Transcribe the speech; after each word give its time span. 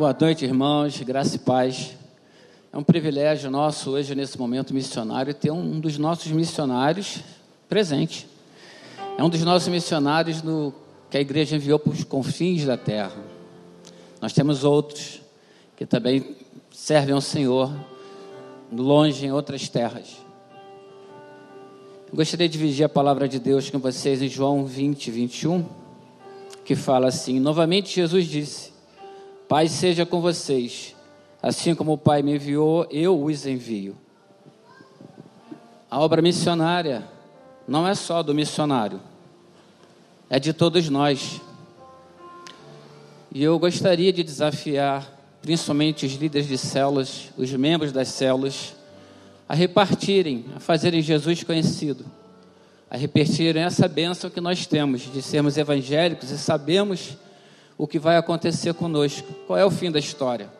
Boa 0.00 0.16
noite, 0.18 0.46
irmãos, 0.46 0.98
graça 1.02 1.36
e 1.36 1.38
paz. 1.38 1.94
É 2.72 2.78
um 2.78 2.82
privilégio 2.82 3.50
nosso 3.50 3.90
hoje, 3.90 4.14
nesse 4.14 4.38
momento 4.38 4.72
missionário, 4.72 5.34
ter 5.34 5.50
um 5.50 5.78
dos 5.78 5.98
nossos 5.98 6.32
missionários 6.32 7.18
presente. 7.68 8.26
É 9.18 9.22
um 9.22 9.28
dos 9.28 9.42
nossos 9.42 9.68
missionários 9.68 10.42
no, 10.42 10.72
que 11.10 11.18
a 11.18 11.20
igreja 11.20 11.54
enviou 11.54 11.78
para 11.78 11.92
os 11.92 12.02
confins 12.02 12.64
da 12.64 12.78
terra. 12.78 13.22
Nós 14.22 14.32
temos 14.32 14.64
outros 14.64 15.20
que 15.76 15.84
também 15.84 16.34
servem 16.72 17.14
ao 17.14 17.20
Senhor 17.20 17.70
longe 18.72 19.26
em 19.26 19.32
outras 19.32 19.68
terras. 19.68 20.16
Eu 22.10 22.16
gostaria 22.16 22.48
de 22.48 22.56
dividir 22.56 22.84
a 22.84 22.88
palavra 22.88 23.28
de 23.28 23.38
Deus 23.38 23.68
com 23.68 23.78
vocês 23.78 24.22
em 24.22 24.28
João 24.30 24.64
20, 24.64 25.10
21, 25.10 25.62
que 26.64 26.74
fala 26.74 27.08
assim: 27.08 27.38
Novamente 27.38 27.94
Jesus 27.94 28.26
disse: 28.26 28.69
Pai 29.50 29.66
seja 29.66 30.06
com 30.06 30.20
vocês, 30.20 30.94
assim 31.42 31.74
como 31.74 31.94
o 31.94 31.98
Pai 31.98 32.22
me 32.22 32.36
enviou, 32.36 32.86
eu 32.88 33.20
os 33.20 33.44
envio. 33.46 33.98
A 35.90 35.98
obra 35.98 36.22
missionária 36.22 37.02
não 37.66 37.84
é 37.84 37.96
só 37.96 38.22
do 38.22 38.32
missionário, 38.32 39.00
é 40.30 40.38
de 40.38 40.52
todos 40.52 40.88
nós. 40.88 41.40
E 43.34 43.42
eu 43.42 43.58
gostaria 43.58 44.12
de 44.12 44.22
desafiar, 44.22 45.18
principalmente 45.42 46.06
os 46.06 46.12
líderes 46.12 46.46
de 46.46 46.56
células, 46.56 47.30
os 47.36 47.52
membros 47.52 47.90
das 47.90 48.06
células, 48.06 48.76
a 49.48 49.54
repartirem, 49.56 50.44
a 50.54 50.60
fazerem 50.60 51.02
Jesus 51.02 51.42
conhecido, 51.42 52.06
a 52.88 52.96
repetirem 52.96 53.64
essa 53.64 53.88
bênção 53.88 54.30
que 54.30 54.40
nós 54.40 54.64
temos 54.64 55.12
de 55.12 55.20
sermos 55.20 55.56
evangélicos 55.56 56.30
e 56.30 56.38
sabemos 56.38 57.16
o 57.80 57.86
que 57.86 57.98
vai 57.98 58.18
acontecer 58.18 58.74
conosco, 58.74 59.32
qual 59.46 59.58
é 59.58 59.64
o 59.64 59.70
fim 59.70 59.90
da 59.90 59.98
história. 59.98 60.50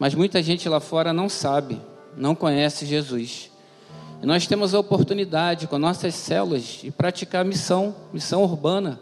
Mas 0.00 0.16
muita 0.16 0.42
gente 0.42 0.68
lá 0.68 0.80
fora 0.80 1.12
não 1.12 1.28
sabe, 1.28 1.80
não 2.16 2.34
conhece 2.34 2.84
Jesus. 2.84 3.52
E 4.20 4.26
nós 4.26 4.44
temos 4.44 4.74
a 4.74 4.80
oportunidade, 4.80 5.68
com 5.68 5.78
nossas 5.78 6.16
células, 6.16 6.80
de 6.82 6.90
praticar 6.90 7.44
missão, 7.44 7.94
missão 8.12 8.42
urbana, 8.42 8.98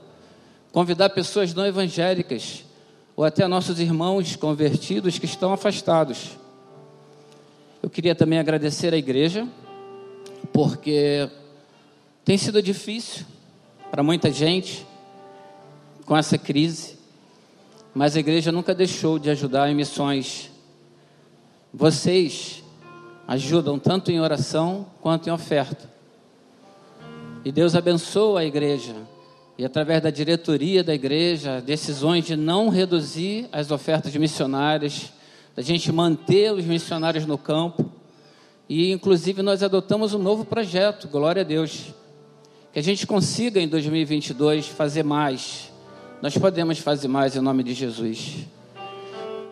convidar 0.73 1.09
pessoas 1.09 1.55
não 1.55 1.65
evangélicas, 1.65 2.67
ou 3.17 3.25
até 3.25 3.49
nossos 3.49 3.81
irmãos 3.81 4.37
convertidos 4.37 5.19
que 5.19 5.25
estão 5.25 5.55
afastados. 5.55 6.33
Eu 7.83 7.89
queria 7.89 8.15
também 8.15 8.39
agradecer 8.39 8.93
à 8.93 8.99
igreja, 8.99 9.49
porque 10.53 11.31
tem 12.27 12.37
sido 12.37 12.63
difícil 12.63 13.25
para 13.91 14.03
muita 14.03 14.31
gente, 14.31 14.87
com 16.11 16.17
essa 16.17 16.37
crise, 16.37 17.00
mas 17.95 18.17
a 18.17 18.21
igreja 18.21 18.53
nunca 18.53 18.75
deixou 18.75 19.19
de 19.19 19.31
ajudar 19.31 19.69
em 19.69 19.75
missões. 19.75 20.51
Vocês 21.73 22.63
ajudam 23.27 23.79
tanto 23.79 24.11
em 24.11 24.21
oração 24.21 24.87
quanto 25.01 25.29
em 25.29 25.33
oferta. 25.33 25.91
E 27.45 27.51
Deus 27.51 27.75
abençoa 27.75 28.41
a 28.41 28.45
igreja. 28.45 28.95
E 29.59 29.65
através 29.65 30.03
da 30.03 30.11
diretoria 30.11 30.83
da 30.83 30.95
igreja, 30.95 31.61
decisões 31.61 32.25
de 32.25 32.37
não 32.37 32.69
reduzir 32.69 33.49
as 33.53 33.71
ofertas 33.71 34.15
missionárias, 34.17 35.13
da 35.55 35.63
gente 35.63 35.93
manter 35.93 36.53
os 36.53 36.65
missionários 36.65 37.27
no 37.27 37.37
campo. 37.37 37.91
E 38.69 38.91
inclusive 38.93 39.43
nós 39.43 39.63
adotamos 39.63 40.15
um 40.15 40.19
novo 40.19 40.45
projeto, 40.45 41.09
glória 41.09 41.43
a 41.43 41.45
Deus. 41.45 41.93
Que 42.73 42.79
a 42.79 42.83
gente 42.83 43.07
consiga 43.07 43.61
em 43.61 43.69
2022 43.69 44.69
fazer 44.69 45.03
mais 45.03 45.70
nós 46.23 46.37
podemos 46.37 46.79
fazer 46.79 47.09
mais 47.09 47.35
em 47.35 47.41
nome 47.41 47.63
de 47.63 47.73
Jesus. 47.73 48.47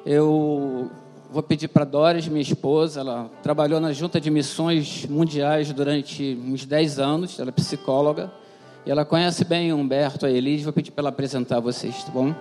Eu 0.05 0.91
vou 1.31 1.43
pedir 1.43 1.69
para 1.69 1.85
Doris, 1.85 2.29
minha 2.29 2.43
esposa, 2.43 3.01
ela 3.01 3.31
trabalhou 3.43 3.81
na 3.81 3.93
Junta 3.93 4.21
de 4.21 4.31
Missões 4.31 5.07
Mundiais 5.07 5.73
durante 5.73 6.39
uns 6.45 6.67
10 6.67 6.99
anos, 6.99 7.41
ela 7.41 7.49
é 7.49 7.53
psicóloga, 7.53 8.31
e 8.85 8.91
ela 8.91 9.05
conhece 9.05 9.45
bem 9.45 9.73
o 9.73 9.77
Humberto, 9.77 10.27
a 10.27 10.31
Elis, 10.31 10.63
vou 10.63 10.73
pedir 10.73 10.91
para 10.91 11.03
ela 11.03 11.09
apresentar 11.09 11.59
vocês, 11.61 12.05
tá 12.05 12.11
bom? 12.11 12.35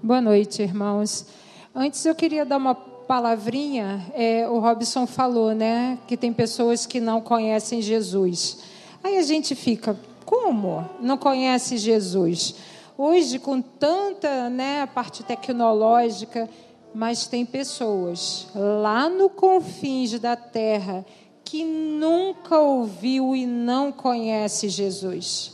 Boa 0.00 0.20
noite, 0.20 0.62
irmãos. 0.62 1.26
Antes 1.74 2.06
eu 2.06 2.14
queria 2.14 2.44
dar 2.44 2.58
uma 2.58 2.74
palavrinha, 2.74 4.06
é, 4.14 4.48
o 4.48 4.60
Robson 4.60 5.08
falou, 5.08 5.52
né, 5.54 5.98
que 6.06 6.16
tem 6.16 6.32
pessoas 6.32 6.86
que 6.86 7.00
não 7.00 7.20
conhecem 7.20 7.82
Jesus. 7.82 8.58
Aí 9.02 9.18
a 9.18 9.22
gente 9.22 9.54
fica, 9.56 9.96
como 10.24 10.88
não 11.00 11.16
conhece 11.16 11.76
Jesus? 11.76 12.54
Hoje, 12.96 13.38
com 13.38 13.60
tanta 13.60 14.48
né, 14.48 14.86
parte 14.86 15.22
tecnológica, 15.22 16.48
mas 16.94 17.26
tem 17.26 17.44
pessoas 17.44 18.46
lá 18.54 19.08
no 19.08 19.28
confins 19.28 20.18
da 20.18 20.36
terra 20.36 21.04
que 21.44 21.64
nunca 21.64 22.58
ouviu 22.58 23.34
e 23.34 23.46
não 23.46 23.90
conhece 23.90 24.68
Jesus. 24.68 25.52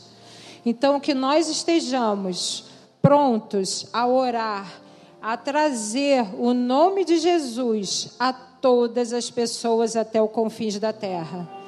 Então, 0.65 0.99
que 0.99 1.13
nós 1.13 1.49
estejamos 1.49 2.65
prontos 3.01 3.87
a 3.91 4.07
orar, 4.07 4.81
a 5.21 5.35
trazer 5.35 6.25
o 6.37 6.53
nome 6.53 7.03
de 7.03 7.17
Jesus 7.17 8.15
a 8.19 8.31
todas 8.31 9.11
as 9.11 9.31
pessoas 9.31 9.95
até 9.95 10.21
o 10.21 10.27
confins 10.27 10.77
da 10.77 10.93
terra 10.93 11.60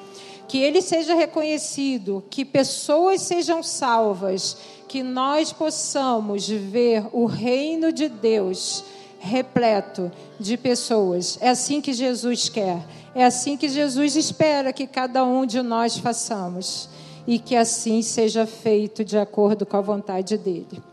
que 0.54 0.60
ele 0.60 0.84
seja 0.84 1.16
reconhecido, 1.16 2.24
que 2.30 2.46
pessoas 2.46 3.24
sejam 3.24 3.64
salvas, 3.64 4.56
que 4.88 5.02
nós 5.02 5.52
possamos 5.52 6.48
ver 6.48 7.08
o 7.12 7.26
reino 7.26 7.92
de 7.92 8.08
Deus 8.08 8.84
repleto 9.20 10.12
de 10.40 10.56
pessoas. 10.56 11.40
É 11.42 11.50
assim 11.50 11.82
que 11.82 11.92
Jesus 11.92 12.50
quer, 12.50 12.86
é 13.16 13.26
assim 13.26 13.58
que 13.58 13.68
Jesus 13.68 14.16
espera 14.16 14.72
que 14.72 14.86
cada 14.86 15.26
um 15.26 15.44
de 15.44 15.60
nós 15.64 15.98
façamos 15.98 16.88
e 17.26 17.40
que 17.40 17.56
assim 17.56 18.04
seja 18.04 18.46
feito 18.46 19.04
de 19.04 19.18
acordo 19.18 19.66
com 19.66 19.78
a 19.78 19.82
vontade 19.82 20.38
dele. 20.38 20.84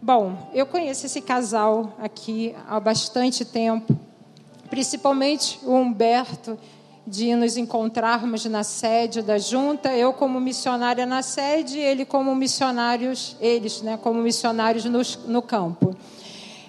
Bom, 0.00 0.48
eu 0.54 0.64
conheço 0.64 1.04
esse 1.04 1.20
casal 1.20 1.92
aqui 1.98 2.56
há 2.66 2.80
bastante 2.80 3.44
tempo, 3.44 3.94
principalmente 4.70 5.60
o 5.64 5.74
Humberto 5.74 6.58
de 7.06 7.34
nos 7.34 7.56
encontrarmos 7.56 8.44
na 8.44 8.62
sede 8.62 9.22
da 9.22 9.38
junta, 9.38 9.92
eu 9.94 10.12
como 10.12 10.40
missionária 10.40 11.06
na 11.06 11.22
sede, 11.22 11.78
ele 11.78 12.04
como 12.04 12.34
missionários, 12.34 13.36
eles, 13.40 13.82
né, 13.82 13.98
como 14.00 14.20
missionários 14.22 14.84
no, 14.84 15.00
no 15.26 15.42
campo. 15.42 15.96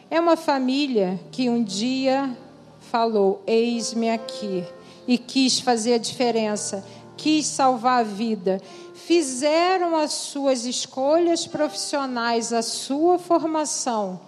É 0.09 0.19
uma 0.19 0.35
família 0.35 1.19
que 1.31 1.49
um 1.49 1.63
dia 1.63 2.35
falou: 2.79 3.43
"Eis-me 3.45 4.09
aqui" 4.09 4.63
e 5.07 5.17
quis 5.17 5.59
fazer 5.59 5.95
a 5.95 5.97
diferença, 5.97 6.85
quis 7.17 7.45
salvar 7.45 7.99
a 7.99 8.03
vida. 8.03 8.61
Fizeram 8.93 9.97
as 9.97 10.13
suas 10.13 10.65
escolhas 10.65 11.45
profissionais, 11.47 12.53
a 12.53 12.61
sua 12.61 13.17
formação 13.17 14.19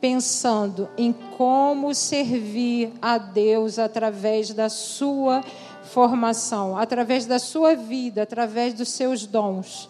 pensando 0.00 0.88
em 0.96 1.12
como 1.12 1.94
servir 1.94 2.92
a 3.02 3.18
Deus 3.18 3.78
através 3.78 4.52
da 4.52 4.68
sua 4.68 5.42
formação, 5.82 6.76
através 6.76 7.26
da 7.26 7.38
sua 7.38 7.74
vida, 7.74 8.22
através 8.22 8.74
dos 8.74 8.88
seus 8.90 9.26
dons. 9.26 9.88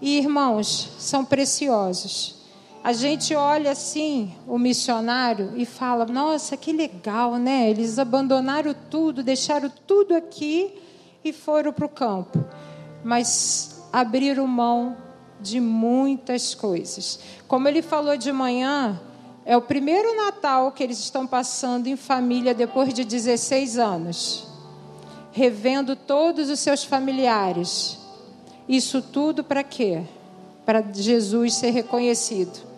E 0.00 0.18
irmãos, 0.18 0.90
são 0.98 1.24
preciosos. 1.24 2.36
A 2.82 2.92
gente 2.92 3.34
olha 3.34 3.72
assim 3.72 4.32
o 4.46 4.58
missionário 4.58 5.52
e 5.56 5.66
fala: 5.66 6.06
"Nossa, 6.06 6.56
que 6.56 6.72
legal, 6.72 7.36
né? 7.36 7.68
Eles 7.68 7.98
abandonaram 7.98 8.74
tudo, 8.88 9.22
deixaram 9.22 9.70
tudo 9.86 10.14
aqui 10.14 10.72
e 11.24 11.32
foram 11.32 11.72
para 11.72 11.86
o 11.86 11.88
campo". 11.88 12.44
Mas 13.04 13.82
abriram 13.92 14.46
mão 14.46 14.96
de 15.40 15.60
muitas 15.60 16.54
coisas. 16.54 17.20
Como 17.46 17.68
ele 17.68 17.82
falou 17.82 18.16
de 18.16 18.32
manhã, 18.32 19.00
é 19.44 19.56
o 19.56 19.62
primeiro 19.62 20.14
Natal 20.16 20.72
que 20.72 20.82
eles 20.82 20.98
estão 20.98 21.26
passando 21.26 21.86
em 21.86 21.96
família 21.96 22.54
depois 22.54 22.92
de 22.92 23.04
16 23.04 23.78
anos, 23.78 24.46
revendo 25.32 25.96
todos 25.96 26.50
os 26.50 26.60
seus 26.60 26.84
familiares. 26.84 27.98
Isso 28.68 29.00
tudo 29.00 29.42
para 29.42 29.64
quê? 29.64 30.02
Para 30.66 30.82
Jesus 30.92 31.54
ser 31.54 31.70
reconhecido. 31.70 32.68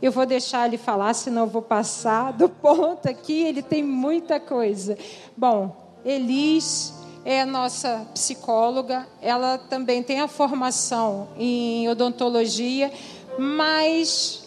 Eu 0.00 0.12
vou 0.12 0.26
deixar 0.26 0.66
ele 0.66 0.78
falar, 0.78 1.14
senão 1.14 1.42
eu 1.42 1.48
vou 1.48 1.62
passar 1.62 2.32
do 2.32 2.48
ponto 2.48 3.08
aqui, 3.08 3.42
ele 3.42 3.62
tem 3.62 3.82
muita 3.82 4.38
coisa. 4.38 4.96
Bom, 5.36 5.74
Elis 6.04 6.97
é 7.24 7.42
a 7.42 7.46
nossa 7.46 8.06
psicóloga, 8.14 9.06
ela 9.20 9.58
também 9.58 10.02
tem 10.02 10.20
a 10.20 10.28
formação 10.28 11.28
em 11.36 11.88
odontologia, 11.88 12.92
mas 13.38 14.44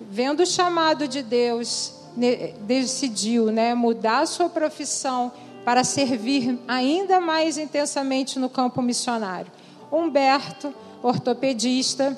vendo 0.00 0.42
o 0.42 0.46
chamado 0.46 1.06
de 1.06 1.22
Deus, 1.22 1.94
decidiu 2.62 3.46
né, 3.46 3.74
mudar 3.74 4.20
a 4.20 4.26
sua 4.26 4.48
profissão 4.48 5.32
para 5.64 5.84
servir 5.84 6.58
ainda 6.66 7.20
mais 7.20 7.58
intensamente 7.58 8.38
no 8.38 8.48
campo 8.48 8.80
missionário. 8.82 9.50
Humberto, 9.92 10.74
ortopedista, 11.02 12.16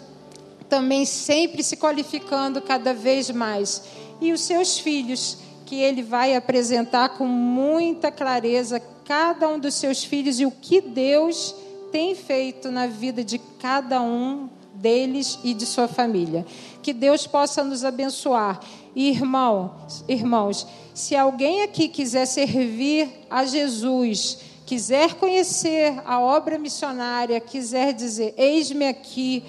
também 0.69 1.04
sempre 1.04 1.62
se 1.62 1.76
qualificando 1.76 2.62
cada 2.62 2.94
vez 2.94 3.31
mais. 3.31 3.82
E 4.20 4.32
os 4.32 4.40
seus 4.40 4.78
filhos, 4.78 5.38
que 5.66 5.76
ele 5.76 6.02
vai 6.02 6.34
apresentar 6.37 7.10
com 7.10 7.26
muita 7.26 8.10
clareza 8.10 8.81
cada 9.04 9.49
um 9.49 9.58
dos 9.58 9.75
seus 9.75 10.04
filhos 10.04 10.40
e 10.40 10.46
o 10.46 10.50
que 10.50 10.81
Deus 10.81 11.54
tem 11.90 12.14
feito 12.14 12.70
na 12.70 12.87
vida 12.87 13.22
de 13.22 13.38
cada 13.38 14.00
um 14.00 14.49
deles 14.75 15.38
e 15.44 15.54
de 15.54 15.66
sua 15.66 15.87
família. 15.87 16.46
Que 16.82 16.93
Deus 16.93 17.26
possa 17.26 17.62
nos 17.62 17.84
abençoar. 17.84 18.60
Irmãos, 18.94 20.04
irmãos, 20.08 20.66
se 20.94 21.14
alguém 21.14 21.62
aqui 21.62 21.88
quiser 21.88 22.26
servir 22.26 23.08
a 23.31 23.44
Jesus, 23.44 24.38
quiser 24.66 25.14
conhecer 25.14 26.02
a 26.04 26.20
obra 26.20 26.58
missionária, 26.58 27.40
quiser 27.40 27.93
dizer: 27.93 28.34
Eis-me 28.37 28.87
aqui, 28.87 29.44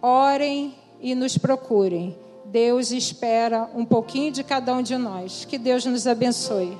orem 0.00 0.74
e 1.00 1.14
nos 1.14 1.38
procurem. 1.38 2.16
Deus 2.44 2.90
espera 2.92 3.70
um 3.74 3.84
pouquinho 3.84 4.30
de 4.30 4.44
cada 4.44 4.74
um 4.74 4.82
de 4.82 4.96
nós. 4.96 5.44
Que 5.44 5.56
Deus 5.56 5.86
nos 5.86 6.06
abençoe. 6.06 6.76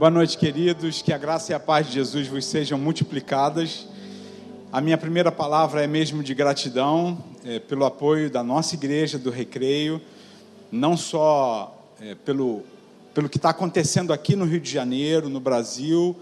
Boa 0.00 0.08
noite, 0.10 0.38
queridos. 0.38 1.02
Que 1.02 1.12
a 1.12 1.18
graça 1.18 1.52
e 1.52 1.54
a 1.54 1.60
paz 1.60 1.88
de 1.88 1.92
Jesus 1.92 2.26
vos 2.26 2.46
sejam 2.46 2.78
multiplicadas. 2.78 3.86
A 4.72 4.80
minha 4.80 4.96
primeira 4.96 5.30
palavra 5.30 5.84
é 5.84 5.86
mesmo 5.86 6.22
de 6.22 6.34
gratidão 6.34 7.22
é, 7.44 7.58
pelo 7.58 7.84
apoio 7.84 8.30
da 8.30 8.42
nossa 8.42 8.74
igreja, 8.74 9.18
do 9.18 9.28
Recreio, 9.28 10.00
não 10.72 10.96
só 10.96 11.78
é, 12.00 12.14
pelo 12.14 12.62
pelo 13.12 13.28
que 13.28 13.36
está 13.36 13.50
acontecendo 13.50 14.10
aqui 14.10 14.34
no 14.34 14.46
Rio 14.46 14.58
de 14.58 14.70
Janeiro, 14.70 15.28
no 15.28 15.38
Brasil, 15.38 16.16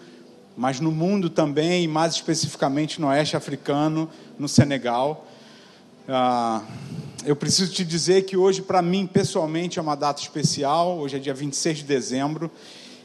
mas 0.57 0.81
no 0.81 0.91
mundo 0.91 1.31
também, 1.31 1.85
e 1.85 1.87
mais 1.87 2.15
especificamente 2.15 3.01
no 3.01 3.07
Oeste 3.07 3.37
Africano, 3.37 4.11
no 4.37 4.49
Senegal. 4.49 5.25
Ah, 6.09 6.65
eu 7.25 7.37
preciso 7.37 7.73
te 7.73 7.85
dizer 7.85 8.23
que 8.23 8.37
hoje, 8.37 8.61
para 8.61 8.83
mim, 8.83 9.07
pessoalmente, 9.07 9.79
é 9.79 9.83
uma 9.83 9.95
data 9.95 10.21
especial. 10.21 10.99
Hoje 10.99 11.15
é 11.15 11.21
dia 11.21 11.33
26 11.33 11.79
de 11.79 11.85
dezembro. 11.85 12.51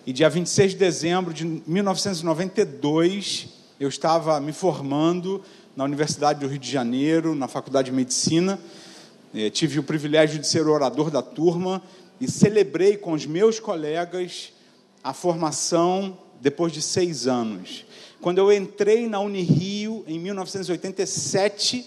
E 0.05 0.11
dia 0.11 0.29
26 0.29 0.73
de 0.73 0.77
dezembro 0.77 1.33
de 1.33 1.45
1992, 1.45 3.47
eu 3.79 3.87
estava 3.87 4.37
me 4.41 4.51
formando 4.51 5.41
na 5.77 5.85
Universidade 5.85 6.41
do 6.41 6.47
Rio 6.47 6.59
de 6.59 6.69
Janeiro, 6.69 7.33
na 7.33 7.47
Faculdade 7.47 7.89
de 7.89 7.95
Medicina. 7.95 8.59
Eh, 9.33 9.49
tive 9.49 9.79
o 9.79 9.83
privilégio 9.83 10.41
de 10.41 10.45
ser 10.45 10.67
orador 10.67 11.09
da 11.09 11.21
turma 11.21 11.81
e 12.19 12.29
celebrei 12.29 12.97
com 12.97 13.13
os 13.13 13.25
meus 13.25 13.61
colegas 13.61 14.51
a 15.01 15.13
formação 15.13 16.17
depois 16.41 16.73
de 16.73 16.81
seis 16.81 17.25
anos. 17.25 17.85
Quando 18.19 18.39
eu 18.39 18.51
entrei 18.51 19.07
na 19.07 19.21
Unirio 19.21 20.03
em 20.05 20.19
1987, 20.19 21.85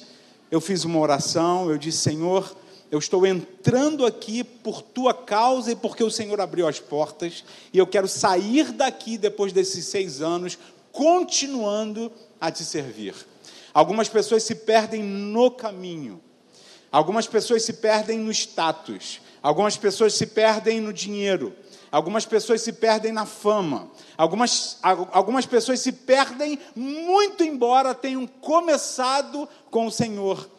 eu 0.51 0.63
fiz 0.63 0.87
uma 0.87 1.01
oração, 1.01 1.69
eu 1.69 1.77
disse, 1.77 1.99
Senhor, 1.99 2.57
eu 2.91 2.99
estou 2.99 3.27
entrando 3.27 4.07
aqui 4.07 4.45
por 4.45 4.83
tua 4.83 5.13
causa 5.13 5.73
e 5.73 5.77
porque 5.77 6.05
o 6.05 6.11
Senhor 6.11 6.41
abriu 6.41 6.67
as 6.69 6.81
portas, 6.81 7.45
e 7.73 7.79
eu 7.79 7.87
quero 7.87 8.09
sair 8.09 8.73
daqui 8.73 9.19
depois 9.19 9.53
desses 9.53 9.87
seis 9.87 10.21
anos, 10.21 10.59
continuando 10.93 12.13
a 12.41 12.51
te 12.51 12.65
servir. 12.65 13.15
Algumas 13.75 14.09
pessoas 14.09 14.43
se 14.43 14.55
perdem 14.55 15.03
no 15.03 15.51
caminho, 15.51 16.21
algumas 16.91 17.27
pessoas 17.27 17.63
se 17.63 17.75
perdem 17.75 18.19
no 18.19 18.31
status, 18.31 19.21
Algumas 19.47 19.77
pessoas 19.77 20.15
se 20.15 20.27
perdem 20.27 20.81
no 20.81 20.93
dinheiro. 20.93 21.55
Algumas 21.93 22.27
pessoas 22.27 22.63
se 22.63 22.73
perdem 22.73 23.13
na 23.13 23.25
fama. 23.25 23.89
Algumas, 24.19 24.77
algumas 24.83 25.47
pessoas 25.47 25.79
se 25.79 25.93
perdem 25.93 26.59
muito 26.75 27.45
embora 27.45 27.95
tenham 27.95 28.27
começado 28.27 29.49
com 29.71 29.87
o 29.87 29.91
Senhor. 29.93 30.51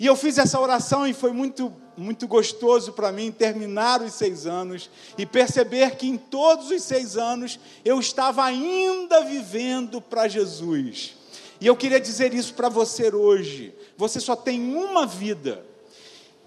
E 0.00 0.06
eu 0.06 0.16
fiz 0.16 0.38
essa 0.38 0.58
oração 0.58 1.06
e 1.06 1.12
foi 1.12 1.30
muito, 1.30 1.70
muito 1.94 2.26
gostoso 2.26 2.94
para 2.94 3.12
mim 3.12 3.30
terminar 3.30 4.00
os 4.00 4.14
seis 4.14 4.46
anos 4.46 4.88
e 5.18 5.26
perceber 5.26 5.94
que 5.96 6.08
em 6.08 6.16
todos 6.16 6.70
os 6.70 6.82
seis 6.82 7.18
anos 7.18 7.60
eu 7.84 8.00
estava 8.00 8.42
ainda 8.42 9.22
vivendo 9.26 10.00
para 10.00 10.26
Jesus. 10.26 11.16
E 11.60 11.66
eu 11.66 11.76
queria 11.76 12.00
dizer 12.00 12.32
isso 12.32 12.54
para 12.54 12.70
você 12.70 13.14
hoje. 13.14 13.74
Você 13.98 14.18
só 14.20 14.34
tem 14.34 14.74
uma 14.74 15.06
vida. 15.06 15.66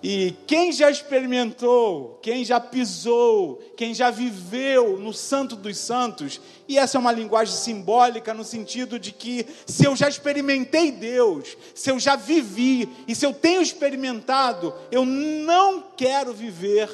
E 0.03 0.35
quem 0.45 0.69
já 0.73 0.91
experimentou, 0.91 2.19
quem 2.21 2.43
já 2.43 2.59
pisou, 2.59 3.63
quem 3.77 3.93
já 3.93 4.11
viveu 4.11 4.99
no 4.99 5.13
Santo 5.13 5.55
dos 5.55 5.77
Santos, 5.77 6.41
e 6.67 6.77
essa 6.77 6.97
é 6.97 6.99
uma 6.99 7.13
linguagem 7.13 7.55
simbólica 7.55 8.33
no 8.33 8.43
sentido 8.43 8.99
de 8.99 9.13
que 9.13 9.45
se 9.65 9.85
eu 9.85 9.95
já 9.95 10.09
experimentei 10.09 10.91
Deus, 10.91 11.55
se 11.73 11.89
eu 11.89 11.97
já 12.01 12.17
vivi 12.17 12.89
e 13.07 13.15
se 13.15 13.25
eu 13.25 13.33
tenho 13.33 13.61
experimentado, 13.61 14.73
eu 14.91 15.05
não 15.05 15.81
quero 15.95 16.33
viver 16.33 16.89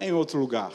em 0.00 0.12
outro 0.12 0.38
lugar. 0.38 0.70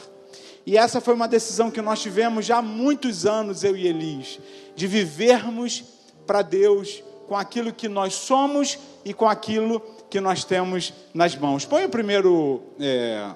E 0.66 0.76
essa 0.76 1.00
foi 1.00 1.14
uma 1.14 1.26
decisão 1.26 1.70
que 1.70 1.80
nós 1.80 2.02
tivemos 2.02 2.44
já 2.44 2.58
há 2.58 2.62
muitos 2.62 3.24
anos, 3.24 3.64
eu 3.64 3.74
e 3.74 3.86
Elis, 3.86 4.38
de 4.76 4.86
vivermos 4.86 5.82
para 6.26 6.42
Deus 6.42 7.02
com 7.26 7.34
aquilo 7.34 7.72
que 7.72 7.88
nós 7.88 8.12
somos 8.12 8.78
e 9.02 9.14
com 9.14 9.26
aquilo 9.26 9.80
que 9.80 9.93
nós 10.20 10.44
temos 10.44 10.92
nas 11.12 11.36
mãos. 11.36 11.64
Põe 11.64 11.84
o 11.84 11.88
primeiro 11.88 12.62
é, 12.80 13.30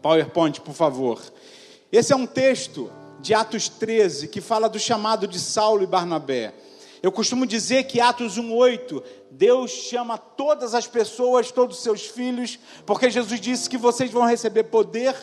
PowerPoint, 0.00 0.60
por 0.60 0.74
favor. 0.74 1.20
Esse 1.90 2.12
é 2.12 2.16
um 2.16 2.26
texto 2.26 2.90
de 3.20 3.34
Atos 3.34 3.68
13 3.68 4.28
que 4.28 4.40
fala 4.40 4.68
do 4.68 4.78
chamado 4.78 5.26
de 5.26 5.38
Saulo 5.38 5.82
e 5.82 5.86
Barnabé. 5.86 6.54
Eu 7.02 7.12
costumo 7.12 7.46
dizer 7.46 7.84
que 7.84 8.00
Atos 8.00 8.36
1:8, 8.36 9.02
Deus 9.30 9.70
chama 9.70 10.18
todas 10.18 10.74
as 10.74 10.86
pessoas, 10.86 11.52
todos 11.52 11.76
os 11.78 11.82
seus 11.82 12.06
filhos, 12.06 12.58
porque 12.84 13.08
Jesus 13.08 13.40
disse 13.40 13.70
que 13.70 13.78
vocês 13.78 14.10
vão 14.10 14.26
receber 14.26 14.64
poder 14.64 15.14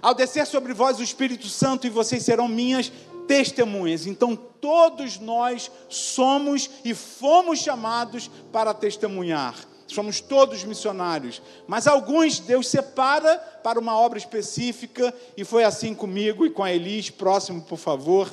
ao 0.00 0.14
descer 0.14 0.46
sobre 0.46 0.72
vós 0.72 0.98
o 0.98 1.02
Espírito 1.02 1.48
Santo 1.48 1.86
e 1.86 1.90
vocês 1.90 2.22
serão 2.22 2.46
minhas 2.46 2.92
testemunhas. 3.26 4.06
Então 4.06 4.36
todos 4.36 5.18
nós 5.18 5.70
somos 5.88 6.70
e 6.84 6.94
fomos 6.94 7.58
chamados 7.58 8.30
para 8.52 8.72
testemunhar. 8.72 9.54
Somos 9.94 10.20
todos 10.20 10.64
missionários, 10.64 11.40
mas 11.68 11.86
alguns 11.86 12.40
Deus 12.40 12.66
separa 12.66 13.36
para 13.62 13.78
uma 13.78 13.96
obra 13.96 14.18
específica, 14.18 15.14
e 15.36 15.44
foi 15.44 15.62
assim 15.62 15.94
comigo 15.94 16.44
e 16.44 16.50
com 16.50 16.64
a 16.64 16.72
Elis, 16.72 17.10
próximo, 17.10 17.62
por 17.62 17.78
favor. 17.78 18.28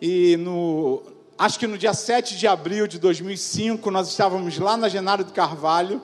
E 0.00 0.38
no, 0.38 1.02
acho 1.38 1.58
que 1.58 1.66
no 1.66 1.76
dia 1.76 1.92
7 1.92 2.38
de 2.38 2.46
abril 2.46 2.86
de 2.86 2.98
2005, 2.98 3.90
nós 3.90 4.08
estávamos 4.08 4.58
lá 4.58 4.78
na 4.78 4.88
Genaro 4.88 5.24
do 5.24 5.32
Carvalho, 5.32 6.00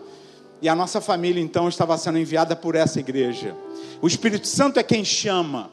e 0.61 0.69
a 0.69 0.75
nossa 0.75 1.01
família 1.01 1.43
então 1.43 1.67
estava 1.67 1.97
sendo 1.97 2.19
enviada 2.19 2.55
por 2.55 2.75
essa 2.75 3.01
igreja. 3.01 3.57
O 4.03 4.07
Espírito 4.07 4.47
Santo 4.47 4.79
é 4.79 4.83
quem 4.83 5.03
chama, 5.03 5.71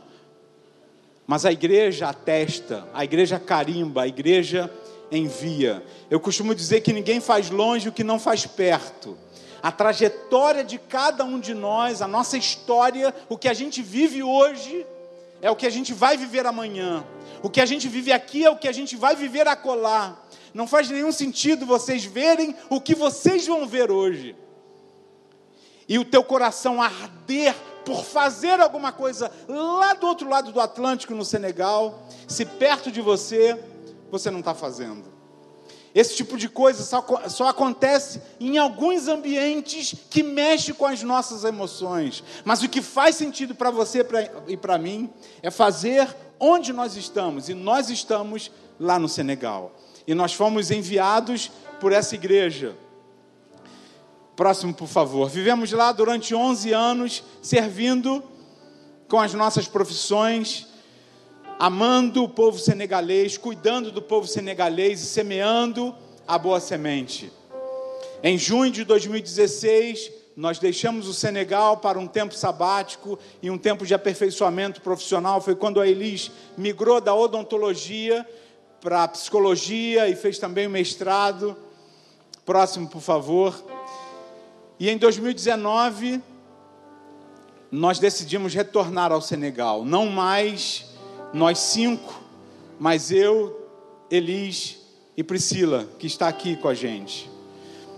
mas 1.27 1.45
a 1.45 1.51
igreja 1.51 2.07
atesta, 2.07 2.87
a 2.93 3.03
igreja 3.03 3.37
carimba, 3.37 4.03
a 4.03 4.07
igreja 4.07 4.71
envia. 5.17 5.83
Eu 6.09 6.19
costumo 6.19 6.53
dizer 6.55 6.81
que 6.81 6.93
ninguém 6.93 7.19
faz 7.19 7.49
longe 7.49 7.89
o 7.89 7.91
que 7.91 8.03
não 8.03 8.19
faz 8.19 8.45
perto. 8.45 9.17
A 9.61 9.71
trajetória 9.71 10.63
de 10.63 10.77
cada 10.77 11.23
um 11.23 11.39
de 11.39 11.53
nós, 11.53 12.01
a 12.01 12.07
nossa 12.07 12.37
história, 12.37 13.13
o 13.29 13.37
que 13.37 13.47
a 13.47 13.53
gente 13.53 13.81
vive 13.81 14.21
hoje, 14.21 14.85
é 15.41 15.49
o 15.49 15.55
que 15.55 15.65
a 15.65 15.69
gente 15.69 15.93
vai 15.93 16.17
viver 16.17 16.45
amanhã. 16.45 17.05
O 17.41 17.49
que 17.49 17.61
a 17.61 17.65
gente 17.65 17.87
vive 17.87 18.11
aqui 18.11 18.45
é 18.45 18.49
o 18.49 18.57
que 18.57 18.67
a 18.67 18.71
gente 18.71 18.95
vai 18.95 19.15
viver 19.15 19.47
acolá. 19.47 20.17
Não 20.53 20.67
faz 20.67 20.89
nenhum 20.89 21.11
sentido 21.11 21.65
vocês 21.65 22.05
verem 22.05 22.55
o 22.69 22.79
que 22.79 22.93
vocês 22.93 23.47
vão 23.47 23.67
ver 23.67 23.91
hoje. 23.91 24.35
E 25.87 25.97
o 25.99 26.05
teu 26.05 26.23
coração 26.23 26.81
arder 26.81 27.55
por 27.83 28.03
fazer 28.03 28.59
alguma 28.61 28.91
coisa 28.91 29.31
lá 29.47 29.93
do 29.93 30.07
outro 30.07 30.29
lado 30.29 30.51
do 30.51 30.61
Atlântico, 30.61 31.13
no 31.13 31.25
Senegal, 31.25 32.07
se 32.27 32.45
perto 32.45 32.91
de 32.91 33.01
você 33.01 33.59
você 34.13 34.29
não 34.29 34.39
está 34.39 34.53
fazendo. 34.53 35.05
Esse 35.93 36.15
tipo 36.15 36.37
de 36.37 36.47
coisa 36.47 36.83
só, 36.83 37.03
só, 37.27 37.47
acontece 37.47 38.21
em 38.39 38.59
alguns 38.59 39.07
ambientes 39.07 39.95
que 40.09 40.21
mexem 40.21 40.73
com 40.73 40.85
as 40.85 41.01
nossas 41.01 41.43
emoções. 41.43 42.23
Mas 42.45 42.61
o 42.61 42.69
que 42.69 42.81
faz 42.81 43.15
sentido 43.15 43.55
para 43.55 43.71
você 43.71 44.03
pra, 44.03 44.29
e 44.47 44.55
para 44.55 44.77
mim 44.77 45.09
é 45.41 45.49
fazer 45.49 46.07
onde 46.39 46.71
nós 46.71 46.95
estamos. 46.95 47.49
E 47.49 47.55
nós 47.55 47.89
estamos 47.89 48.51
lá 48.79 48.99
no 48.99 49.09
Senegal. 49.09 49.75
E 50.05 50.13
nós 50.13 50.33
fomos 50.33 50.69
enviados 50.69 51.51
por 51.79 51.91
essa 51.91 52.13
igreja. 52.13 52.75
Próximo, 54.35 54.73
por 54.73 54.87
favor. 54.87 55.27
Vivemos 55.27 55.71
lá 55.71 55.91
durante 55.91 56.35
11 56.35 56.71
anos, 56.71 57.23
servindo 57.41 58.23
com 59.07 59.19
as 59.19 59.33
nossas 59.33 59.67
profissões 59.67 60.67
amando 61.59 62.23
o 62.23 62.29
povo 62.29 62.59
senegalês, 62.59 63.37
cuidando 63.37 63.91
do 63.91 64.01
povo 64.01 64.27
senegalês 64.27 65.01
e 65.01 65.05
semeando 65.05 65.95
a 66.27 66.37
boa 66.37 66.59
semente. 66.59 67.31
Em 68.21 68.37
junho 68.37 68.71
de 68.71 68.83
2016, 68.83 70.11
nós 70.35 70.57
deixamos 70.57 71.07
o 71.07 71.13
Senegal 71.13 71.77
para 71.77 71.99
um 71.99 72.07
tempo 72.07 72.33
sabático 72.33 73.19
e 73.41 73.51
um 73.51 73.57
tempo 73.57 73.85
de 73.85 73.93
aperfeiçoamento 73.93 74.81
profissional. 74.81 75.41
Foi 75.41 75.55
quando 75.55 75.79
a 75.79 75.87
Elis 75.87 76.31
migrou 76.57 76.99
da 76.99 77.13
odontologia 77.13 78.27
para 78.81 79.03
a 79.03 79.07
psicologia 79.07 80.07
e 80.09 80.15
fez 80.15 80.39
também 80.39 80.67
o 80.67 80.69
mestrado. 80.69 81.55
Próximo, 82.45 82.87
por 82.87 83.01
favor. 83.01 83.63
E 84.79 84.89
em 84.89 84.97
2019, 84.97 86.21
nós 87.71 87.99
decidimos 87.99 88.53
retornar 88.53 89.11
ao 89.11 89.21
Senegal. 89.21 89.85
Não 89.85 90.07
mais 90.07 90.92
nós 91.33 91.57
cinco, 91.57 92.21
mas 92.79 93.11
eu, 93.11 93.67
Elis 94.09 94.77
e 95.17 95.23
Priscila, 95.23 95.87
que 95.97 96.05
está 96.05 96.27
aqui 96.27 96.55
com 96.55 96.67
a 96.67 96.73
gente. 96.75 97.29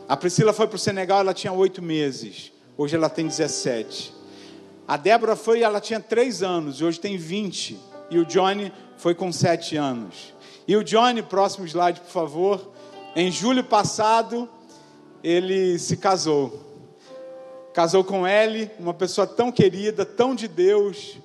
A 0.07 0.15
Priscila 0.15 0.53
foi 0.53 0.67
para 0.67 0.75
o 0.75 0.79
Senegal, 0.79 1.19
ela 1.19 1.33
tinha 1.33 1.51
oito 1.51 1.81
meses. 1.81 2.51
Hoje 2.77 2.95
ela 2.95 3.09
tem 3.09 3.27
17. 3.27 4.13
A 4.87 4.97
Débora 4.97 5.35
foi, 5.35 5.61
ela 5.61 5.81
tinha 5.81 5.99
três 5.99 6.43
anos, 6.43 6.81
hoje 6.81 6.99
tem 6.99 7.17
20. 7.17 7.77
E 8.09 8.19
o 8.19 8.25
Johnny 8.25 8.71
foi 8.97 9.15
com 9.15 9.31
sete 9.31 9.75
anos. 9.75 10.33
E 10.67 10.75
o 10.75 10.83
Johnny, 10.83 11.21
próximo 11.21 11.65
slide, 11.65 11.99
por 12.01 12.11
favor. 12.11 12.71
Em 13.15 13.31
julho 13.31 13.63
passado, 13.63 14.47
ele 15.23 15.77
se 15.79 15.97
casou. 15.97 16.63
Casou 17.73 18.03
com 18.03 18.27
Ellie, 18.27 18.71
uma 18.79 18.93
pessoa 18.93 19.27
tão 19.27 19.51
querida, 19.51 20.05
tão 20.05 20.35
de 20.35 20.47
Deus. 20.47 21.17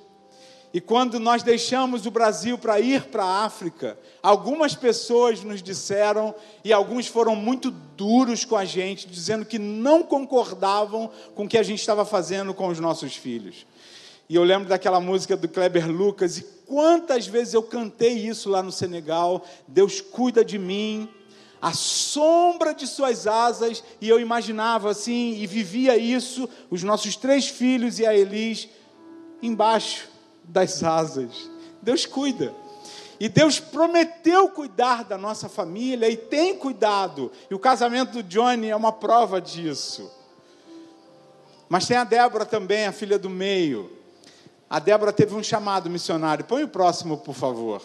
E 0.73 0.79
quando 0.79 1.19
nós 1.19 1.43
deixamos 1.43 2.05
o 2.05 2.11
Brasil 2.11 2.57
para 2.57 2.79
ir 2.79 3.03
para 3.07 3.25
a 3.25 3.43
África, 3.43 3.97
algumas 4.23 4.73
pessoas 4.73 5.43
nos 5.43 5.61
disseram, 5.61 6.33
e 6.63 6.71
alguns 6.71 7.07
foram 7.07 7.35
muito 7.35 7.69
duros 7.69 8.45
com 8.45 8.55
a 8.55 8.63
gente, 8.63 9.07
dizendo 9.07 9.45
que 9.45 9.59
não 9.59 10.01
concordavam 10.01 11.11
com 11.35 11.43
o 11.43 11.47
que 11.47 11.57
a 11.57 11.63
gente 11.63 11.79
estava 11.79 12.05
fazendo 12.05 12.53
com 12.53 12.69
os 12.69 12.79
nossos 12.79 13.15
filhos. 13.15 13.65
E 14.29 14.35
eu 14.35 14.45
lembro 14.45 14.69
daquela 14.69 15.01
música 15.01 15.35
do 15.35 15.49
Kleber 15.49 15.91
Lucas, 15.91 16.37
e 16.37 16.43
quantas 16.65 17.27
vezes 17.27 17.53
eu 17.53 17.63
cantei 17.63 18.13
isso 18.13 18.49
lá 18.49 18.63
no 18.63 18.71
Senegal: 18.71 19.43
Deus 19.67 19.99
cuida 19.99 20.45
de 20.45 20.57
mim, 20.57 21.09
a 21.61 21.73
sombra 21.73 22.73
de 22.73 22.87
suas 22.87 23.27
asas, 23.27 23.83
e 23.99 24.07
eu 24.07 24.21
imaginava 24.21 24.89
assim, 24.89 25.33
e 25.33 25.45
vivia 25.45 25.97
isso, 25.97 26.47
os 26.69 26.81
nossos 26.81 27.17
três 27.17 27.49
filhos 27.49 27.99
e 27.99 28.05
a 28.05 28.15
Elis, 28.15 28.69
embaixo 29.41 30.11
das 30.43 30.83
asas. 30.83 31.49
Deus 31.81 32.05
cuida. 32.05 32.53
E 33.19 33.29
Deus 33.29 33.59
prometeu 33.59 34.49
cuidar 34.49 35.03
da 35.03 35.17
nossa 35.17 35.47
família 35.47 36.09
e 36.09 36.17
tem 36.17 36.57
cuidado. 36.57 37.31
E 37.49 37.53
o 37.53 37.59
casamento 37.59 38.13
do 38.13 38.23
Johnny 38.23 38.69
é 38.69 38.75
uma 38.75 38.91
prova 38.91 39.39
disso. 39.39 40.11
Mas 41.69 41.85
tem 41.85 41.97
a 41.97 42.03
Débora 42.03 42.45
também, 42.45 42.87
a 42.87 42.91
filha 42.91 43.19
do 43.19 43.29
meio. 43.29 43.91
A 44.69 44.79
Débora 44.79 45.13
teve 45.13 45.35
um 45.35 45.43
chamado 45.43 45.89
missionário. 45.89 46.45
Põe 46.45 46.63
o 46.63 46.67
próximo, 46.67 47.17
por 47.17 47.35
favor. 47.35 47.81